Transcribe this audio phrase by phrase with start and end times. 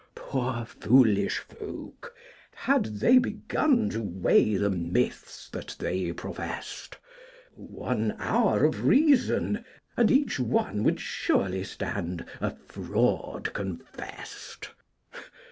[0.15, 2.15] Poor foolish folk!
[2.55, 6.97] Had they begun To weigh the myths that they professed,
[7.53, 9.63] One hour of reason
[9.95, 14.71] and each one Would surely stand a fraud confessed.